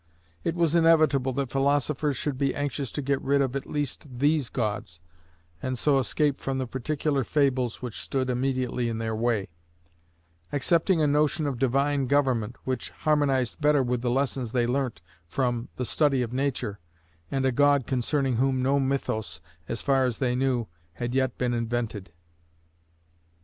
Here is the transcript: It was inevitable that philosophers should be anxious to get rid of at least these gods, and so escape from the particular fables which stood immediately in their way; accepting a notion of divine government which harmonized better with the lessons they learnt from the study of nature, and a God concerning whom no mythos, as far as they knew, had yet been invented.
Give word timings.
It 0.43 0.55
was 0.55 0.73
inevitable 0.73 1.31
that 1.33 1.51
philosophers 1.51 2.17
should 2.17 2.35
be 2.35 2.55
anxious 2.55 2.91
to 2.93 3.03
get 3.03 3.21
rid 3.21 3.39
of 3.39 3.55
at 3.55 3.67
least 3.67 4.07
these 4.17 4.49
gods, 4.49 4.99
and 5.61 5.77
so 5.77 5.99
escape 5.99 6.39
from 6.39 6.57
the 6.57 6.65
particular 6.65 7.23
fables 7.23 7.83
which 7.83 8.01
stood 8.01 8.27
immediately 8.27 8.89
in 8.89 8.97
their 8.97 9.15
way; 9.15 9.47
accepting 10.51 11.03
a 11.03 11.05
notion 11.05 11.45
of 11.45 11.59
divine 11.59 12.07
government 12.07 12.55
which 12.63 12.89
harmonized 13.05 13.61
better 13.61 13.83
with 13.83 14.01
the 14.01 14.09
lessons 14.09 14.53
they 14.53 14.65
learnt 14.65 15.01
from 15.27 15.69
the 15.75 15.85
study 15.85 16.23
of 16.23 16.33
nature, 16.33 16.79
and 17.29 17.45
a 17.45 17.51
God 17.51 17.85
concerning 17.85 18.37
whom 18.37 18.63
no 18.63 18.79
mythos, 18.79 19.39
as 19.67 19.83
far 19.83 20.05
as 20.05 20.17
they 20.17 20.33
knew, 20.35 20.65
had 20.93 21.13
yet 21.13 21.37
been 21.37 21.53
invented. 21.53 22.11